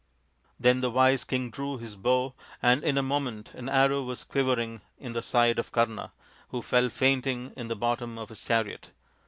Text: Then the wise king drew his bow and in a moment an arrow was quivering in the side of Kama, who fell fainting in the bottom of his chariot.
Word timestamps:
Then 0.59 0.81
the 0.81 0.89
wise 0.89 1.23
king 1.23 1.51
drew 1.51 1.77
his 1.77 1.95
bow 1.95 2.33
and 2.59 2.83
in 2.83 2.97
a 2.97 3.03
moment 3.03 3.53
an 3.53 3.69
arrow 3.69 4.01
was 4.01 4.23
quivering 4.23 4.81
in 4.97 5.11
the 5.13 5.21
side 5.21 5.59
of 5.59 5.71
Kama, 5.71 6.11
who 6.49 6.63
fell 6.63 6.89
fainting 6.89 7.53
in 7.55 7.67
the 7.67 7.75
bottom 7.75 8.17
of 8.17 8.29
his 8.29 8.41
chariot. 8.41 8.89